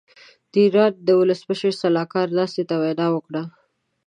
[0.51, 3.43] د ايران د ولسمشر سلاکار ناستې ته وینا وکړه.